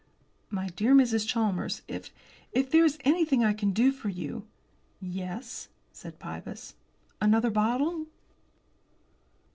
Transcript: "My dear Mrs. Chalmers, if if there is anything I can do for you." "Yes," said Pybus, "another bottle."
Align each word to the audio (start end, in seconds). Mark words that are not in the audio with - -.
"My 0.49 0.69
dear 0.69 0.95
Mrs. 0.95 1.27
Chalmers, 1.27 1.83
if 1.87 2.09
if 2.53 2.71
there 2.71 2.83
is 2.83 2.97
anything 3.01 3.43
I 3.43 3.53
can 3.53 3.69
do 3.69 3.91
for 3.91 4.09
you." 4.09 4.47
"Yes," 4.99 5.67
said 5.91 6.17
Pybus, 6.17 6.73
"another 7.21 7.51
bottle." 7.51 8.07